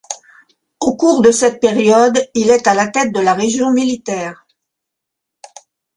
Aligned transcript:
Au 0.79 0.95
cours 0.95 1.21
de 1.21 1.29
cette 1.29 1.61
période, 1.61 2.19
il 2.33 2.49
est 2.49 2.65
à 2.65 2.73
la 2.73 2.87
tête 2.87 3.13
de 3.13 3.19
la 3.19 3.35
région 3.35 3.69
militaire. 3.71 4.47